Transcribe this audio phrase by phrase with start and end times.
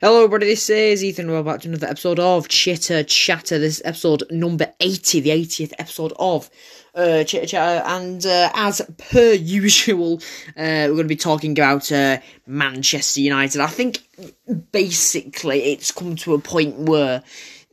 [0.00, 0.46] Hello, everybody.
[0.46, 1.28] This is Ethan.
[1.28, 3.58] Welcome back to another episode of Chitter Chatter.
[3.58, 6.48] This is episode number 80, the 80th episode of
[6.94, 7.84] uh, Chitter Chatter.
[7.84, 10.18] And uh, as per usual,
[10.50, 13.60] uh, we're going to be talking about uh, Manchester United.
[13.60, 13.98] I think
[14.70, 17.24] basically it's come to a point where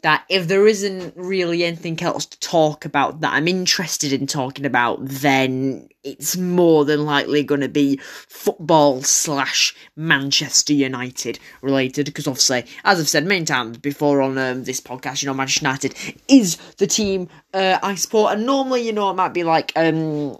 [0.05, 4.63] that if there isn't really anything else to talk about that I'm interested in talking
[4.63, 7.97] about, then it's more than likely going to be
[8.27, 12.05] football slash Manchester United related.
[12.05, 15.65] Because obviously, as I've said many times before on um, this podcast, you know, Manchester
[15.65, 15.95] United
[16.27, 20.37] is the team uh, I support, and normally, you know, it might be like um,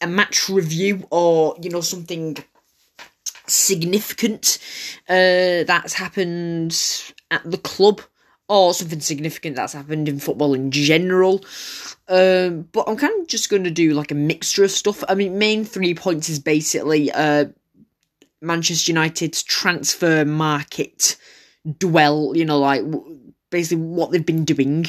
[0.00, 2.38] a match review or you know something
[3.46, 4.58] significant
[5.08, 6.76] uh, that's happened
[7.30, 8.00] at the club
[8.48, 11.44] or something significant that's happened in football in general.
[12.08, 15.02] Um, but I'm kind of just going to do like a mixture of stuff.
[15.08, 17.46] I mean, main three points is basically uh,
[18.40, 21.16] Manchester United's transfer market
[21.78, 22.82] dwell, you know, like
[23.50, 24.86] basically what they've been doing.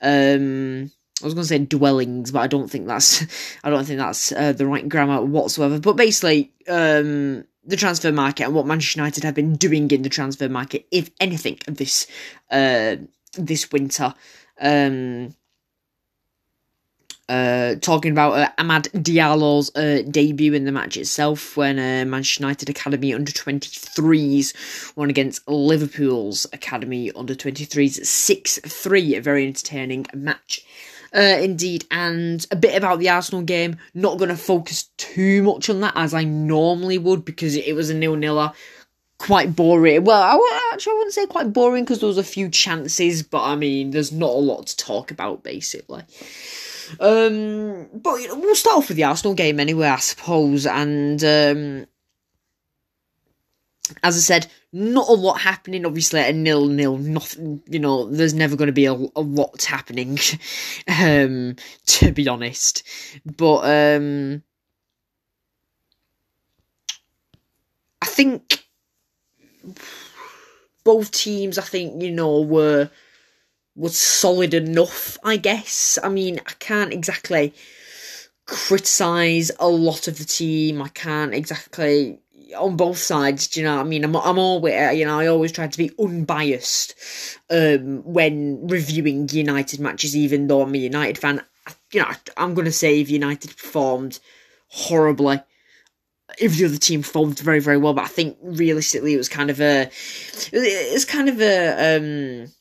[0.00, 0.90] Um,
[1.24, 3.24] I was going to say dwellings, but I don't think that's
[3.64, 5.80] I don't think that's uh, the right grammar whatsoever.
[5.80, 10.10] But basically, um, the transfer market and what Manchester United have been doing in the
[10.10, 12.06] transfer market, if anything, this
[12.50, 12.96] uh,
[13.38, 14.14] this winter.
[14.60, 15.34] Um,
[17.26, 22.42] uh, talking about uh, Amad Diallo's uh, debut in the match itself when uh, Manchester
[22.42, 29.16] United Academy under 23s won against Liverpool's Academy under 23s 6 3.
[29.16, 30.66] A very entertaining match.
[31.14, 33.76] Uh, indeed, and a bit about the Arsenal game.
[33.94, 37.88] Not going to focus too much on that as I normally would because it was
[37.88, 38.52] a nil niller.
[39.18, 40.02] Quite boring.
[40.02, 43.44] Well, I actually I wouldn't say quite boring because there was a few chances, but
[43.44, 46.02] I mean, there's not a lot to talk about basically.
[46.98, 50.66] Um, but you know, we'll start off with the Arsenal game anyway, I suppose.
[50.66, 51.86] And um,
[54.02, 55.84] as I said, not a lot happening.
[55.84, 57.62] Obviously, a nil nil, nothing.
[57.68, 60.18] You know, there's never going to be a, a lot happening.
[60.88, 62.82] um, to be honest,
[63.24, 64.42] but um,
[68.00, 68.64] I think
[70.84, 71.58] both teams.
[71.58, 72.90] I think you know were
[73.76, 75.18] was solid enough.
[75.22, 75.98] I guess.
[76.02, 77.52] I mean, I can't exactly
[78.46, 80.80] criticize a lot of the team.
[80.80, 82.20] I can't exactly
[82.54, 83.48] on both sides.
[83.48, 84.04] Do you know what I mean?
[84.04, 86.94] I'm I'm always you know I always try to be unbiased
[87.50, 91.42] um, when reviewing United matches, even though I'm a United fan.
[91.92, 94.20] You know I'm to say if United performed
[94.68, 95.40] horribly.
[96.38, 99.50] If the other team performed very, very well, but I think realistically it was kind
[99.50, 99.90] of a,
[100.52, 102.52] it was kind of a, um,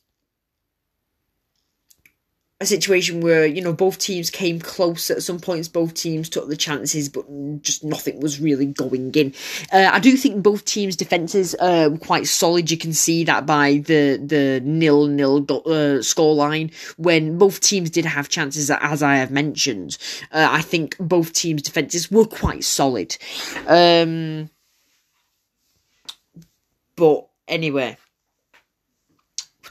[2.64, 5.68] a situation where you know both teams came close at some points.
[5.68, 7.26] Both teams took the chances, but
[7.62, 9.34] just nothing was really going in.
[9.72, 12.72] Uh, I do think both teams' defenses are quite solid.
[12.72, 18.06] You can see that by the the nil nil uh, scoreline when both teams did
[18.06, 18.72] have chances.
[18.72, 19.98] As I have mentioned,
[20.32, 23.18] uh, I think both teams' defenses were quite solid.
[23.68, 24.50] Um,
[26.96, 27.98] but anyway,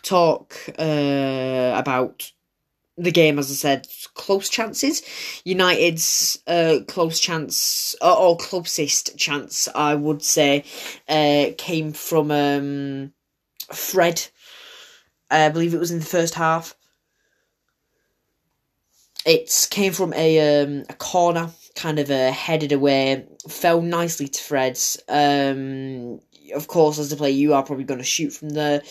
[0.03, 2.33] talk uh, about
[2.97, 5.03] the game, as I said, close chances.
[5.45, 10.65] United's uh, close chance, or, or closest chance, I would say,
[11.09, 13.13] uh, came from um,
[13.73, 14.27] Fred.
[15.31, 16.75] I believe it was in the first half.
[19.25, 24.43] It came from a um, a corner, kind of uh, headed away, fell nicely to
[24.43, 25.01] Fred's.
[25.09, 26.21] Um,
[26.55, 28.83] of course, as a player, you are probably going to shoot from there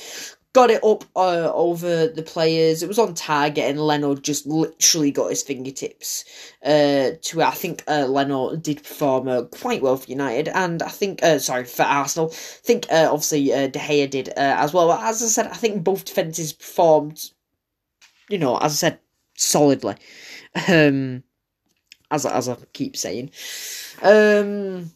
[0.54, 2.84] got it up uh, over the players.
[2.84, 6.26] It was on target, and Leno just literally got his fingertips
[6.64, 7.46] uh, to it.
[7.46, 11.40] I think uh, Leno did perform uh, quite well for United, and I think, uh,
[11.40, 12.30] sorry, for Arsenal.
[12.32, 14.92] I think uh, obviously uh, De Gea did as well.
[14.92, 17.32] As I said, I think both defences performed,
[18.30, 19.00] you know, as I said,
[19.36, 19.96] solidly.
[20.68, 21.24] Um,
[22.12, 23.32] as as I keep saying.
[24.02, 24.92] Um,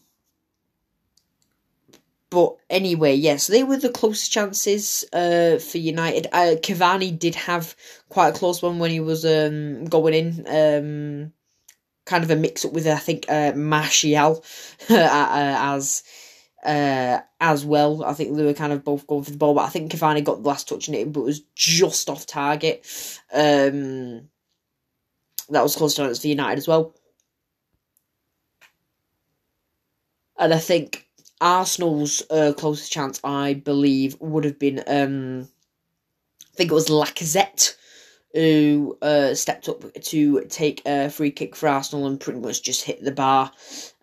[2.36, 6.28] but anyway, yes, they were the closest chances uh, for United.
[6.34, 7.78] Uh, Cavani did have
[8.10, 10.46] quite a close one when he was um, going in.
[10.46, 11.34] Um,
[12.06, 14.44] kind of a mix up with, I think, uh, Martial
[14.90, 16.04] uh, as
[16.66, 18.04] uh, as well.
[18.04, 20.22] I think they were kind of both going for the ball, but I think Cavani
[20.22, 22.86] got the last touch in it, but it was just off target.
[23.34, 24.28] Um,
[25.52, 26.94] that was close to for United as well.
[30.38, 31.05] And I think
[31.42, 35.48] Arsenal's uh, closest chance, I believe, would have been um,
[36.42, 37.76] I think it was Lacazette
[38.34, 42.84] who uh, stepped up to take a free kick for Arsenal and pretty much just
[42.84, 43.52] hit the bar.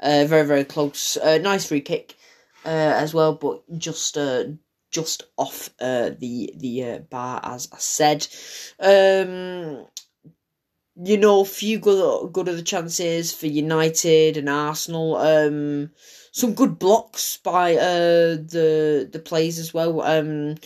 [0.01, 2.17] Uh, very very close, uh, nice free kick
[2.65, 4.45] uh, as well, but just uh,
[4.91, 8.27] just off uh, the the bar, as I said.
[8.79, 9.87] Um,
[11.05, 15.17] you know, a few good good other chances for United and Arsenal.
[15.17, 15.91] Um,
[16.33, 20.01] some good blocks by uh the the players as well.
[20.03, 20.57] Um,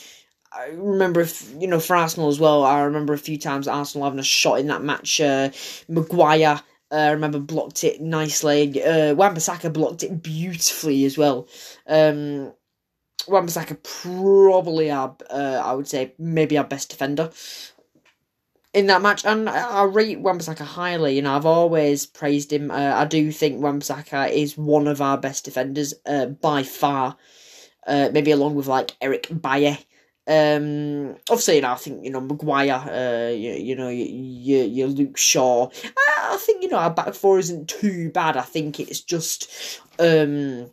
[0.52, 2.64] I remember, if, you know, for Arsenal as well.
[2.64, 5.20] I remember a few times Arsenal having a shot in that match.
[5.20, 5.50] Uh,
[5.86, 8.82] Maguire, uh, I remember blocked it nicely.
[8.82, 11.46] Uh, Wan-Bissaka blocked it beautifully as well.
[11.86, 12.54] Um,
[13.28, 17.30] Wan-Bissaka probably our, uh, I would say, maybe our best defender
[18.76, 21.16] in that match, and I rate Wan-Bissaka highly.
[21.16, 22.70] You know, I've always praised him.
[22.70, 27.16] Uh, I do think Wan-Bissaka is one of our best defenders uh, by far.
[27.86, 29.78] Uh, maybe along with like Eric Bailly.
[30.28, 32.74] Um, obviously, you know, I think you know Maguire.
[32.74, 34.04] Uh, you, you know, you,
[34.64, 35.70] you, Luke Shaw.
[35.96, 38.36] I, I think you know our back four isn't too bad.
[38.36, 40.70] I think it's just um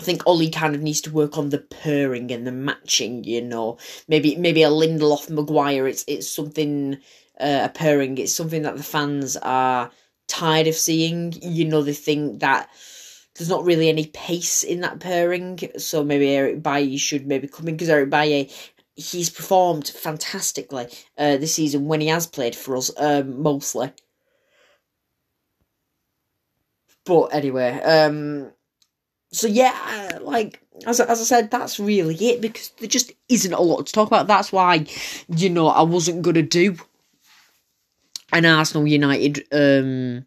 [0.00, 3.22] I think Ollie kind of needs to work on the purring and the matching.
[3.24, 3.76] You know,
[4.08, 5.86] maybe maybe a Lindelof Maguire.
[5.86, 6.96] It's it's something
[7.38, 8.16] uh, a purring.
[8.16, 9.90] It's something that the fans are
[10.26, 11.34] tired of seeing.
[11.42, 12.70] You know, they think that
[13.36, 15.58] there's not really any pace in that pairing.
[15.76, 18.50] So maybe Eric Bailly should maybe come in because Eric Bailly
[18.96, 20.86] he's performed fantastically
[21.18, 23.92] uh, this season when he has played for us um, mostly.
[27.04, 28.52] But anyway, um,
[29.32, 33.60] so yeah, like as as I said, that's really it because there just isn't a
[33.60, 34.26] lot to talk about.
[34.26, 34.86] That's why
[35.28, 36.76] you know I wasn't gonna do
[38.32, 40.26] an Arsenal United um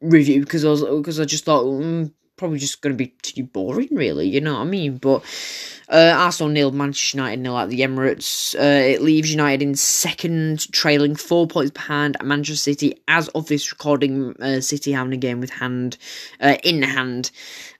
[0.00, 3.44] review because I was because I just thought mm, probably just going to be too
[3.44, 4.26] boring, really.
[4.26, 4.96] You know what I mean?
[4.96, 5.22] But
[5.90, 8.54] uh, Arsenal nil, Manchester United nil at the Emirates.
[8.54, 12.98] Uh, it leaves United in second, trailing four points behind Manchester City.
[13.06, 15.98] As of this recording, uh, City having a game with hand
[16.40, 17.30] uh, in hand,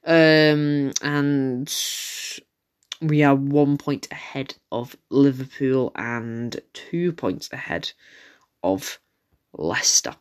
[0.05, 1.75] um, and
[3.01, 7.93] we are one point ahead of Liverpool and two points ahead
[8.63, 8.99] of
[9.53, 10.15] Leicester.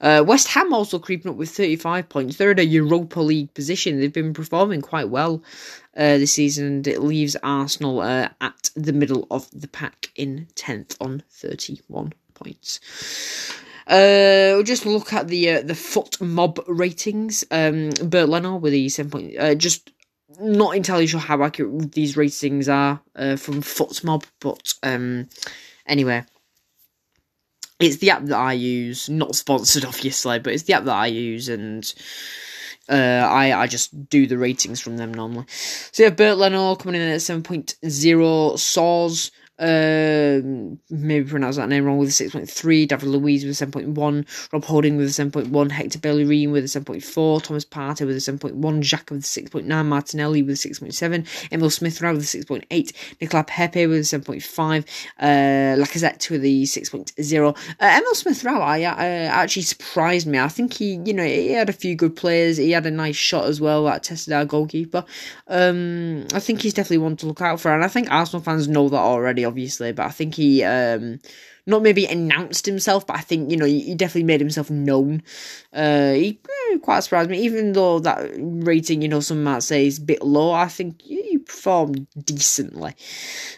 [0.00, 2.36] Uh, West Ham also creeping up with 35 points.
[2.36, 4.00] They're in a Europa League position.
[4.00, 5.42] They've been performing quite well
[5.96, 10.48] uh, this season, and it leaves Arsenal uh, at the middle of the pack in
[10.54, 12.80] 10th on 31 points.
[13.86, 17.44] Uh, we'll just look at the uh, the FotMob ratings.
[17.50, 19.36] Um, Bernd Leno with the seven point.
[19.36, 19.90] Uh, just
[20.38, 25.28] not entirely sure how accurate these ratings are from FotMob, but um,
[25.86, 26.24] anyway,
[27.80, 31.06] it's the app that I use, not sponsored obviously, but it's the app that I
[31.06, 31.92] use and
[32.88, 32.94] uh,
[33.30, 35.46] I I just do the ratings from them normally.
[35.92, 41.68] So yeah, Bert Leno coming in at seven point zero, Saws um, maybe pronounce that
[41.68, 45.70] name wrong with a 6.3, David Luiz with a 7.1, Rob Holding with a 7.1,
[45.70, 50.42] Hector Bellerin with a 7.4, Thomas Partey with a 7.1, Xhaka with a 6.9, Martinelli
[50.42, 54.86] with a 6.7, Emil Smith Rowe with a 6.8, Nicola Pepe with a 7.5,
[55.18, 57.56] uh, Lacazette with a 6.0.
[57.80, 60.38] Uh, Emil Smith Rowe, I, uh, actually surprised me.
[60.38, 62.56] I think he, you know, he had a few good players.
[62.56, 65.04] He had a nice shot as well that tested our goalkeeper.
[65.48, 68.66] Um, I think he's definitely one to look out for, and I think Arsenal fans
[68.66, 71.20] know that already obviously, but I think he um,
[71.66, 75.22] not maybe announced himself, but I think you know he, definitely made himself known.
[75.72, 76.40] Uh, he
[76.72, 80.02] eh, quite surprised me, even though that rating, you know, some might say is a
[80.02, 80.52] bit low.
[80.52, 82.92] I think he performed decently.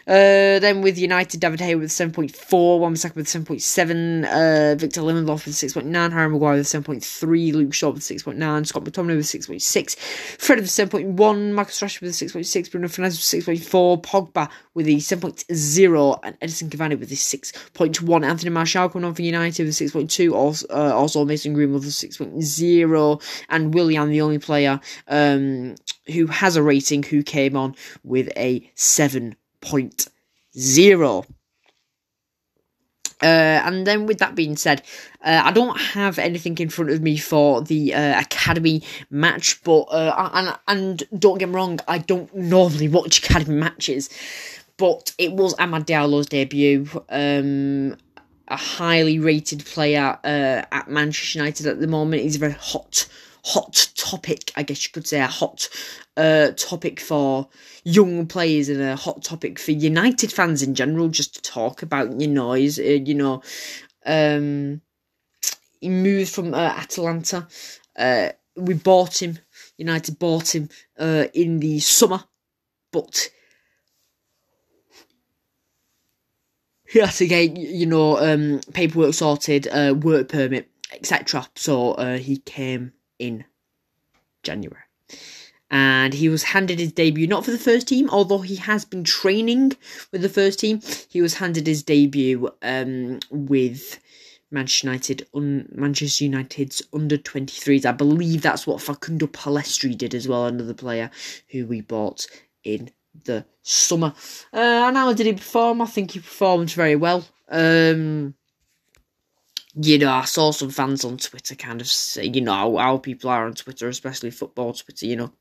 [0.07, 3.61] Uh, then with United, David De Gea with seven point four, Wan-Bissaka with seven point
[3.61, 7.73] seven, uh, Victor Lindelof with six point nine, Harry Maguire with seven point three, Luke
[7.73, 11.09] Shaw with six point nine, Scott McTominay with six point six, Fred with seven point
[11.09, 14.85] one, Marcus Rashford with six point six, Bruno Fernandes with six point four, Pogba with
[14.85, 18.23] the seven point zero, and Edinson Cavani with the six point one.
[18.23, 20.33] Anthony Martial coming on for United with 6.2.
[20.33, 23.21] Also, uh, also Mason Greenwood with 6.0.
[23.49, 25.75] And Willian, the only player um,
[26.07, 31.25] who has a rating, who came on with a 7.0.
[33.23, 34.81] Uh, and then, with that being said,
[35.23, 39.83] uh, I don't have anything in front of me for the uh, academy match, but
[39.83, 44.09] uh, and and don't get me wrong, I don't normally watch academy matches,
[44.77, 46.87] but it was Amad Diallo's debut.
[47.09, 47.97] Um,
[48.47, 52.23] a highly rated player uh, at Manchester United at the moment.
[52.23, 53.07] He's a very hot,
[53.45, 55.69] hot topic, I guess you could say, a hot
[56.17, 57.47] uh, topic for
[57.83, 62.19] young players and a hot topic for United fans in general, just to talk about.
[62.19, 63.41] You know, he's, uh, you know,
[64.05, 64.81] um,
[65.79, 67.47] he moved from uh, Atalanta.
[67.97, 69.39] Uh, we bought him.
[69.77, 72.23] United bought him uh, in the summer,
[72.91, 73.29] but
[76.93, 81.47] he had to get you know um, paperwork sorted, uh, work permit, etc.
[81.55, 83.45] So uh, he came in
[84.43, 84.83] January,
[85.71, 89.03] and he was handed his debut not for the first team, although he has been
[89.03, 89.73] training
[90.11, 90.81] with the first team.
[91.09, 93.99] He was handed his debut um, with
[94.51, 97.87] Manchester United, un, Manchester United's under 23s.
[97.87, 101.09] I believe that's what Facundo Pellistri did as well, another player
[101.49, 102.27] who we bought
[102.63, 102.91] in
[103.25, 104.13] the summer.
[104.53, 105.81] Uh, and how did he perform?
[105.81, 107.25] I think he performed very well.
[107.49, 108.35] Um,
[109.75, 112.97] you know, I saw some fans on Twitter kind of say, you know, how, how
[112.97, 115.33] people are on Twitter, especially football Twitter, you know.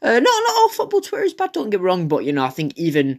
[0.00, 2.50] Uh, not, not all football Twitter is bad, don't get wrong, but, you know, I
[2.50, 3.18] think even,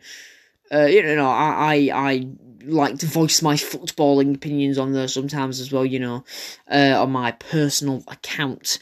[0.74, 2.28] uh, you know, I, I, I
[2.66, 6.24] like to voice my footballing opinions on there sometimes as well, you know,
[6.72, 8.80] uh, on my personal account.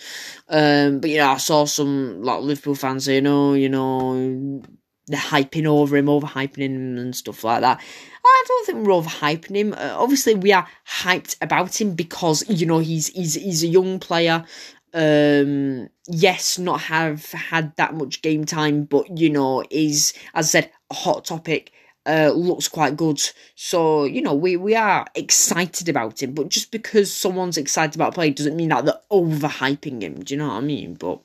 [0.50, 4.70] Um, but, you know, I saw some, like, Liverpool fans say, no, you know, they're
[5.18, 7.82] hyping over him, overhyping him and stuff like that.
[8.24, 9.74] I don't think we're overhyping him.
[9.74, 14.00] Uh, obviously, we are hyped about him because you know he's he's he's a young
[14.00, 14.46] player.
[14.94, 20.62] Um, yes, not have had that much game time, but you know is as I
[20.62, 21.72] said a hot topic.
[22.04, 23.22] Uh, looks quite good,
[23.54, 26.34] so you know we we are excited about him.
[26.34, 30.24] But just because someone's excited about player doesn't mean that they're overhyping him.
[30.24, 30.96] Do you know what I mean?
[30.96, 31.22] But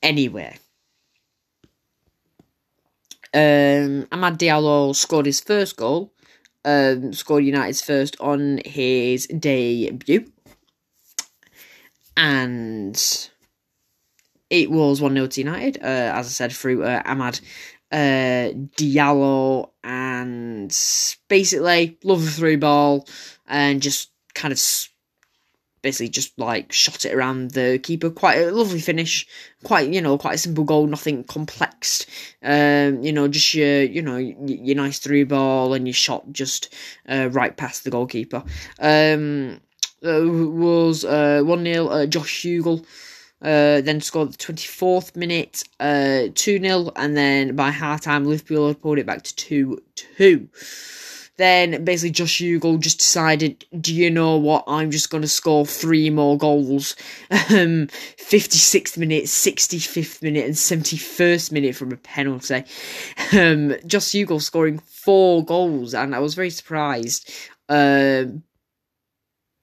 [0.00, 0.58] anyway,
[3.34, 6.12] um, Amad Diallo scored his first goal,
[6.64, 10.30] um, scored United's first on his debut.
[12.16, 13.30] And
[14.50, 17.40] it was 1 0 to United, uh, as I said, through uh, Amad
[17.92, 19.70] uh, Diallo.
[19.84, 20.76] And
[21.28, 23.06] basically, love the through ball
[23.46, 24.58] and just kind of
[25.82, 28.10] basically just like shot it around the keeper.
[28.10, 29.26] Quite a lovely finish.
[29.64, 30.86] Quite you know quite a simple goal.
[30.86, 32.06] Nothing complex.
[32.42, 36.74] Um, you know just your you know your, nice through ball and your shot just
[37.08, 38.42] uh, right past the goalkeeper.
[38.78, 39.60] Um,
[40.04, 42.84] uh, was uh, one 0 uh, Josh Hugill.
[43.40, 48.66] Uh, then scored the 24th minute, uh, 2 0, and then by half time, Liverpool
[48.66, 49.78] had pulled it back to 2
[50.16, 50.48] 2.
[51.38, 54.64] Then basically Josh Hugill just decided, do you know what?
[54.66, 56.94] I'm just going to score three more goals.
[57.50, 57.86] Um,
[58.18, 62.64] 56th minute, 65th minute, and 71st minute from a penalty.
[63.32, 67.32] Um, Josh Hugill scoring four goals, and I was very surprised.
[67.68, 68.42] Um,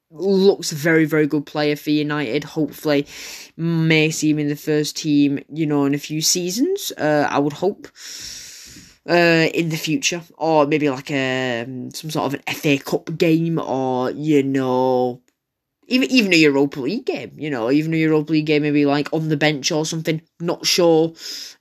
[0.10, 2.44] looks a very, very good player for United.
[2.44, 3.06] Hopefully,
[3.58, 6.92] may see him in the first team, you know, in a few seasons.
[6.98, 7.88] Uh, I would hope
[9.10, 13.18] uh, in the future, or maybe like a um, some sort of an FA Cup
[13.18, 15.22] game, or you know,
[15.88, 17.34] even even a Europa League game.
[17.38, 20.22] You know, even a Europa League game, maybe like on the bench or something.
[20.40, 21.14] Not sure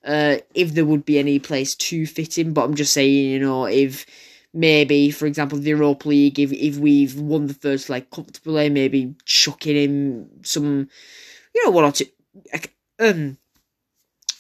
[0.05, 3.41] uh, if there would be any place to fit him, but I'm just saying, you
[3.41, 4.07] know, if
[4.55, 9.15] maybe, for example, the Europa League, if if we've won the first leg comfortably, maybe
[9.27, 10.89] chucking him some,
[11.55, 12.07] you know, one or two.
[12.99, 13.39] Um,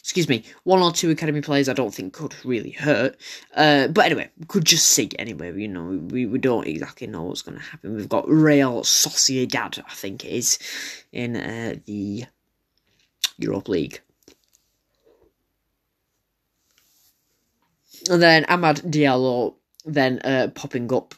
[0.04, 3.16] excuse me, one or two academy players I don't think could really hurt.
[3.56, 5.58] Uh, but anyway, could just see anyway.
[5.58, 7.96] You know, we, we don't exactly know what's going to happen.
[7.96, 10.58] We've got Real Sociedad, I think it is,
[11.10, 12.26] in uh, the
[13.38, 14.02] Europa League.
[18.10, 19.54] And then Amad Diallo
[19.86, 21.14] then uh, popping up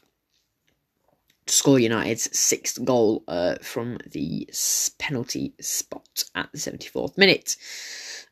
[1.46, 4.48] to score United's sixth goal uh, from the
[5.00, 7.56] penalty spot at the 74th minute.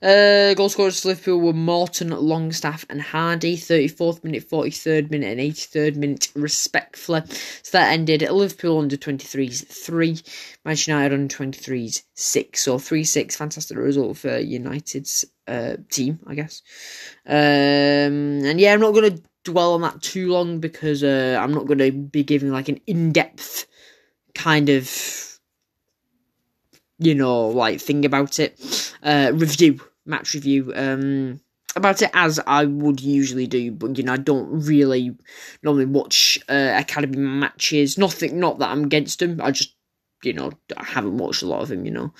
[0.04, 3.56] Uh, goal scorers for Liverpool were Morton, Longstaff, and Hardy.
[3.56, 7.22] 34th minute, 43rd minute, and 83rd minute, respectfully.
[7.62, 10.20] So that ended at Liverpool under 23s 3,
[10.62, 12.60] Manchester United under 23s 6.
[12.62, 16.60] So 3 6, fantastic result for United's uh, team, I guess.
[17.26, 21.54] Um, and yeah, I'm not going to dwell on that too long because uh, I'm
[21.54, 23.66] not going to be giving like an in depth
[24.34, 24.90] kind of
[26.98, 31.40] you know like thing about it uh review match review um,
[31.76, 35.16] about it as I would usually do, but you know I don't really
[35.62, 37.98] normally watch uh, academy matches.
[37.98, 39.40] Nothing, not that I'm against them.
[39.42, 39.74] I just
[40.22, 41.84] you know I haven't watched a lot of them.
[41.84, 42.14] You know,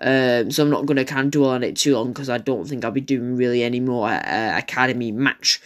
[0.00, 2.38] um, so I'm not going to kind of dwell on it too long because I
[2.38, 5.60] don't think I'll be doing really any more uh, academy match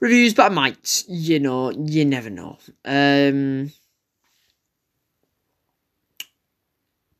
[0.00, 1.04] reviews, but I might.
[1.08, 2.58] You know, you never know.
[2.84, 3.72] Um,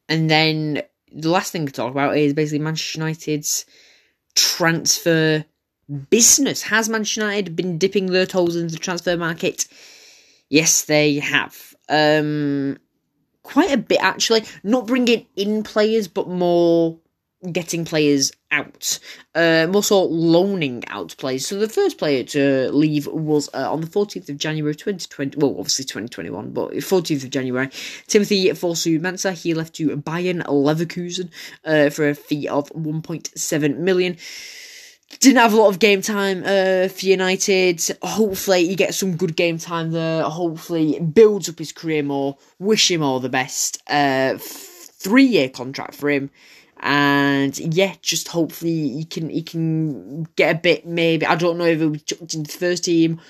[0.09, 0.83] and then
[1.13, 3.65] the last thing to talk about is basically Manchester United's
[4.35, 5.45] transfer
[6.11, 6.63] business.
[6.63, 9.67] Has Manchester United been dipping their toes into the transfer market?
[10.49, 11.75] Yes, they have.
[11.89, 12.79] Um,
[13.43, 14.45] quite a bit actually.
[14.63, 16.99] Not bringing in players, but more
[17.53, 18.99] getting players out,
[19.35, 21.47] uh, also loaning out players.
[21.47, 25.57] So the first player to leave was uh, on the 14th of January 2020, well,
[25.59, 27.69] obviously 2021, but 14th of January,
[28.07, 31.31] Timothy Fosu Mensah, he left to Bayern Leverkusen
[31.65, 34.17] uh, for a fee of 1.7 million
[35.21, 37.81] didn't have a lot of game time uh, for United.
[38.03, 40.25] Hopefully, he gets some good game time there.
[40.25, 42.37] Hopefully, builds up his career more.
[42.59, 43.81] Wish him all the best.
[43.89, 44.39] Uh,
[45.05, 46.31] Three year contract for him,
[46.85, 50.87] and yeah, just hopefully he can he can get a bit.
[50.87, 53.21] Maybe I don't know if he'll be chucked into the first team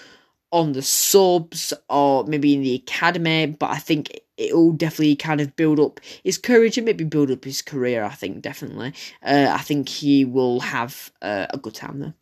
[0.50, 5.54] on the subs or maybe in the academy, but I think it'll definitely kind of
[5.54, 8.02] build up his courage and maybe build up his career.
[8.02, 8.92] I think definitely.
[9.22, 12.14] Uh, I think he will have uh, a good time there.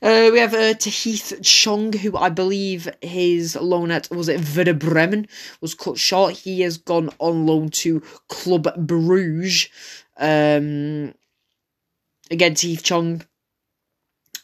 [0.00, 4.74] Uh, we have uh, Tahith Chong, who I believe his loan at was it Werder
[4.74, 5.26] Bremen
[5.60, 6.34] was cut short.
[6.34, 9.68] He has gone on loan to Club Bruges.
[10.18, 11.14] Um,
[12.30, 13.22] again, Tahith Chong.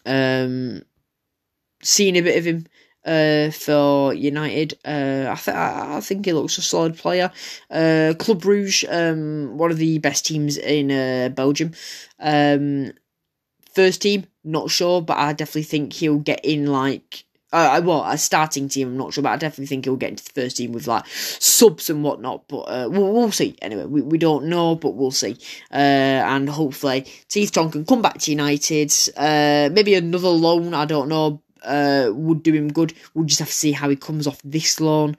[0.07, 0.83] Um,
[1.83, 2.67] seen a bit of him
[3.05, 4.79] uh, for United.
[4.85, 7.31] Uh, I, th- I think he looks a solid player.
[7.71, 11.73] Uh, Club Bruges, um, one of the best teams in uh, Belgium.
[12.19, 12.93] Um,
[13.75, 17.25] first team, not sure, but I definitely think he'll get in like.
[17.55, 20.25] Uh, well, a starting team, I'm not sure, but I definitely think he'll get into
[20.25, 22.49] the first team with like subs and whatnot.
[22.49, 23.57] But uh, we'll, we'll see.
[23.63, 25.39] Anyway, we, we don't know, but we'll see.
[25.71, 28.93] Uh, and hopefully, Tahith Chong can come back to United.
[29.17, 32.93] Uh, maybe another loan, I don't know, uh, would do him good.
[33.15, 35.17] We'll just have to see how he comes off this loan.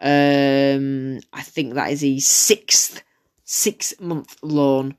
[0.00, 3.02] Um, I think that is a sixth
[3.42, 4.96] six month loan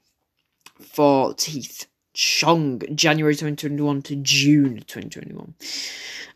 [0.81, 5.53] for Tahith Chong, January 2021 to June 2021.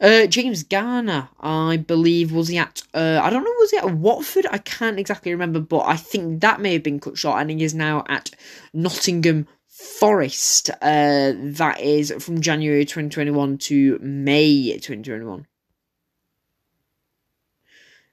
[0.01, 3.95] Uh, James Garner, I believe, was he at, uh, I don't know, was he at
[3.95, 4.45] Watford?
[4.51, 7.63] I can't exactly remember, but I think that may have been cut short, and he
[7.63, 8.29] is now at
[8.73, 10.69] Nottingham Forest.
[10.81, 15.47] Uh, that is from January 2021 to May 2021.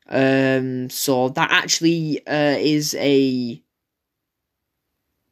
[0.08, 3.60] Um, so that actually uh, is a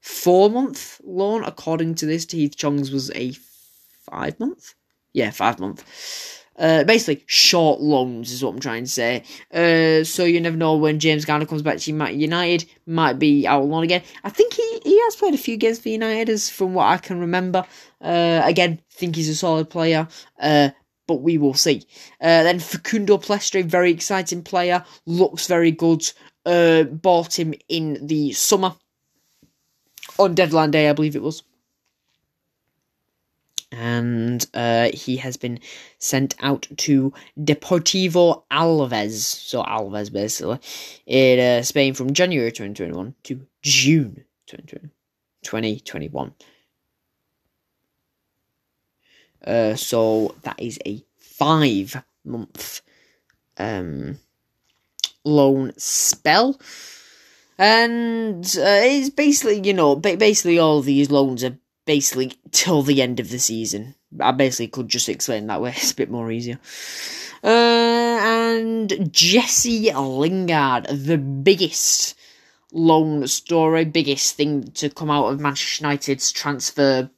[0.05, 2.27] four month loan, according to this.
[2.27, 3.33] Tahith Chong's was a
[4.11, 4.75] five month?
[5.15, 5.83] Yeah, five month.
[6.57, 9.25] Uh, basically, short loans is what I'm trying to say.
[9.53, 13.65] Uh, so you never know when James Garner comes back to United, might be out
[13.65, 14.03] loan again.
[14.23, 16.99] I think he, he has played a few games for United, as from what I
[16.99, 17.65] can remember.
[18.01, 20.07] Uh, again, think he's a solid player.
[20.39, 20.71] Uh,
[21.07, 21.83] but we will see.
[22.21, 26.03] Uh, then Facundo Pellistri, very exciting player, looks very good.
[26.47, 28.75] Uh, bought him in the summer
[30.19, 31.43] on deadline day, I believe it was.
[33.73, 35.59] And uh, he has been
[35.99, 40.61] sent out to Deportivo Alaves, so Alaves basically,
[41.07, 46.35] in uh, Spain from January 2021 to June 2021.
[49.45, 52.81] Uh, so that is a five month
[53.59, 54.19] um,
[55.25, 56.59] loan spell.
[57.59, 63.21] And uh, it's basically, you know, basically all these loans are basically till the end
[63.21, 63.95] of the season.
[64.21, 65.71] I basically could just explain that way.
[65.77, 66.59] It's a bit more easier.
[67.43, 72.17] Uh, and Jesse Lingard, the biggest
[72.73, 77.11] loan story, biggest thing to come out of Manchester United's transfer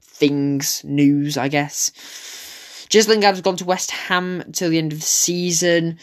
[0.00, 1.90] things, news, I guess.
[2.88, 5.98] Jesse Lingard has gone to West Ham till the end of the season.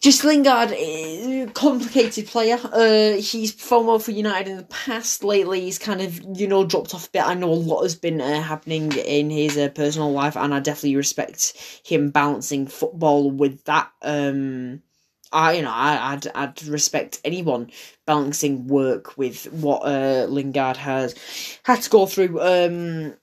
[0.00, 2.58] Jesse Lingard, complicated player.
[2.72, 5.22] Uh, he's performed well for United in the past.
[5.22, 7.26] Lately, he's kind of you know dropped off a bit.
[7.26, 10.60] I know a lot has been uh, happening in his uh, personal life, and I
[10.60, 11.52] definitely respect
[11.84, 13.92] him balancing football with that.
[14.00, 14.82] Um,
[15.32, 17.70] I you know I, I'd I'd respect anyone
[18.06, 21.14] balancing work with what uh, Lingard has
[21.64, 22.40] had to go through.
[22.40, 23.16] Um,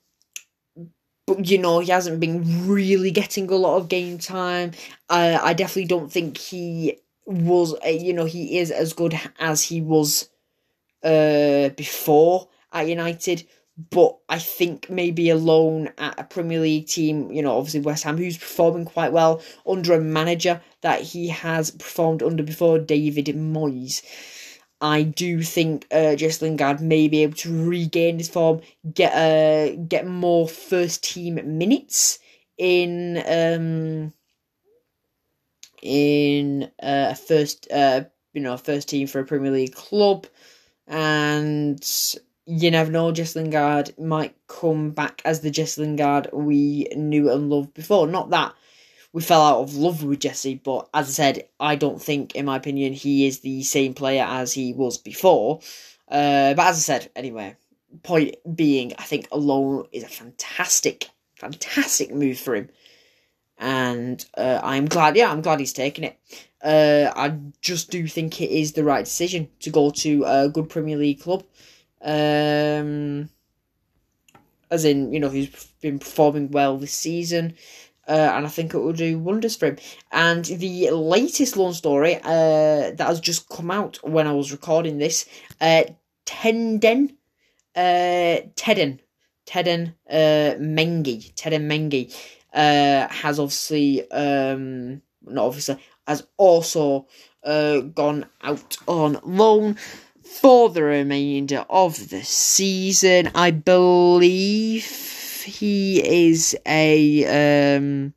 [1.28, 4.72] but you know he hasn't been really getting a lot of game time.
[5.10, 7.74] Uh, I definitely don't think he was.
[7.84, 10.30] Uh, you know he is as good as he was
[11.04, 13.46] uh, before at United.
[13.90, 18.16] But I think maybe alone at a Premier League team, you know, obviously West Ham,
[18.16, 24.02] who's performing quite well under a manager that he has performed under before, David Moyes.
[24.80, 28.60] I do think uh, Jesse Lingard may be able to regain his form,
[28.92, 32.18] get uh, get more first team minutes
[32.56, 34.12] in um
[35.80, 40.26] in uh first uh you know first team for a Premier League club,
[40.86, 41.84] and
[42.48, 47.50] you never know, Jesse Lingard might come back as the Jesse Lingard we knew and
[47.50, 48.06] loved before.
[48.06, 48.54] Not that
[49.12, 52.44] we fell out of love with Jesse, but as I said, I don't think, in
[52.44, 55.60] my opinion, he is the same player as he was before.
[56.08, 57.56] Uh, but as I said, anyway,
[58.02, 62.68] point being, I think alone is a fantastic, fantastic move for him,
[63.58, 65.16] and uh, I'm glad.
[65.16, 66.18] Yeah, I'm glad he's taken it.
[66.62, 70.68] Uh, I just do think it is the right decision to go to a good
[70.68, 71.44] Premier League club.
[72.02, 73.28] Um,
[74.70, 75.48] as in, you know, he's
[75.80, 77.54] been performing well this season.
[78.08, 79.76] Uh, and I think it will do wonders for him.
[80.10, 84.96] And the latest loan story uh, that has just come out when I was recording
[84.98, 85.26] this,
[85.60, 85.84] uh,
[86.24, 87.16] Tenden,
[87.76, 89.00] uh, Teden,
[89.46, 92.14] Teden uh, Mengi, Teden Mengi,
[92.54, 97.06] uh, has obviously, um, not obviously, has also
[97.44, 99.76] uh, gone out on loan
[100.22, 103.30] for the remainder of the season.
[103.34, 105.17] I believe
[105.48, 108.14] he is a um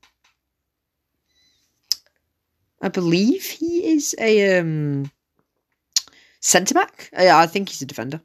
[2.82, 5.12] I believe he is a um
[6.39, 7.10] centre back.
[7.17, 8.22] I think he's a defender.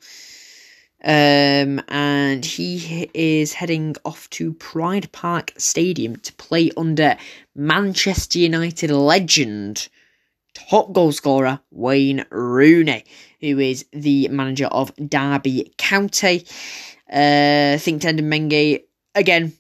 [1.05, 7.16] Um, and he is heading off to Pride Park Stadium to play under
[7.55, 9.88] Manchester United legend,
[10.55, 13.05] top goal scorer Wayne Rooney,
[13.40, 16.45] who is the manager of Derby County.
[17.12, 18.83] Uh, I think Tenden Mengi
[19.16, 19.55] again,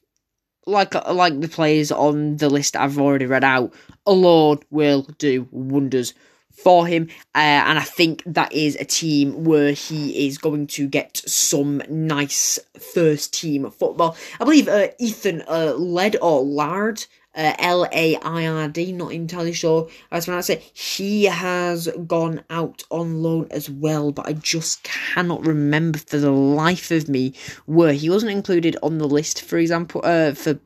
[0.66, 3.74] like like the players on the list I've already read out,
[4.06, 6.14] alone will do wonders
[6.52, 7.08] for him.
[7.34, 11.82] Uh, and I think that is a team where he is going to get some
[11.88, 12.58] nice
[12.94, 14.16] first team football.
[14.40, 17.04] I believe uh, Ethan uh, Led or Lard
[17.36, 20.62] uh, L A I R D, not entirely sure how to pronounce it.
[20.72, 26.30] He has gone out on loan as well, but I just cannot remember for the
[26.30, 27.34] life of me
[27.66, 30.58] where he wasn't included on the list, for example, uh, for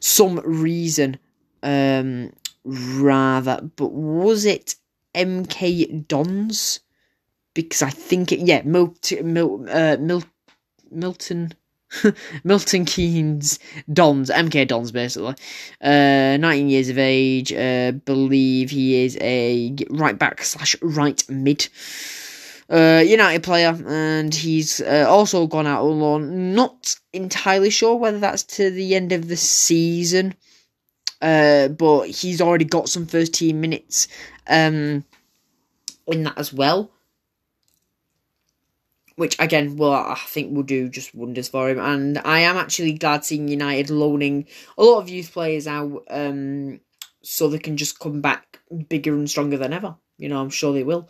[0.00, 1.18] some reason,
[1.62, 2.32] um,
[2.64, 3.68] rather.
[3.76, 4.76] But was it
[5.14, 6.80] MK Dons?
[7.54, 10.24] Because I think it, yeah, Mil- Mil- uh, Mil-
[10.90, 11.54] Milton
[12.44, 13.58] Milton Keynes
[13.92, 15.34] Dons, MK Dons, basically.
[15.80, 17.52] Uh, 19 years of age.
[17.52, 21.68] Uh, believe he is a right back slash right mid.
[22.68, 26.54] Uh, United player, and he's uh, also gone out on loan.
[26.54, 30.34] Not entirely sure whether that's to the end of the season,
[31.22, 34.08] uh, but he's already got some first team minutes
[34.48, 35.04] um,
[36.08, 36.90] in that as well
[39.16, 41.78] which again will I think will do just wonders for him.
[41.78, 44.46] And I am actually glad seeing United loaning
[44.78, 46.80] a lot of youth players out, um,
[47.22, 49.96] so they can just come back bigger and stronger than ever.
[50.18, 51.08] You know, I'm sure they will.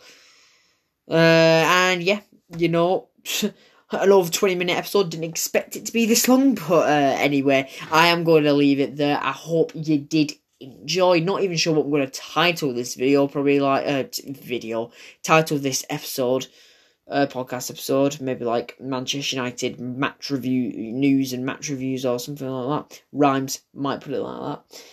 [1.09, 2.21] Uh, and yeah,
[2.57, 3.09] you know.
[3.91, 5.09] an over 20 minute episode.
[5.09, 8.79] Didn't expect it to be this long, but uh, anyway, I am going to leave
[8.79, 9.17] it there.
[9.21, 11.19] I hope you did enjoy.
[11.19, 13.27] Not even sure what I'm going to title this video.
[13.27, 14.91] Probably like uh, video
[15.23, 16.47] title this episode
[17.09, 22.47] uh, podcast episode, maybe like Manchester United match review news and match reviews or something
[22.47, 23.01] like that.
[23.11, 24.83] Rhymes might put it like that.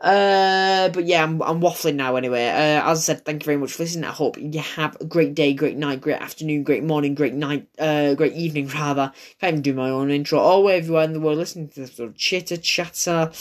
[0.00, 2.46] Uh, but yeah, I'm, I'm waffling now anyway.
[2.46, 4.04] Uh, as I said, thank you very much for listening.
[4.04, 7.66] I hope you have a great day, great night, great afternoon, great morning, great night,
[7.78, 9.12] uh, great evening rather.
[9.40, 10.38] Can't even do my own intro.
[10.38, 13.32] All wherever you in the world listening to this sort of chitter chatter.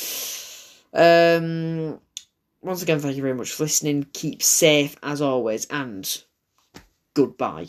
[0.94, 2.00] Um,
[2.62, 4.08] once again, thank you very much for listening.
[4.14, 6.24] Keep safe as always, and
[7.14, 7.68] goodbye.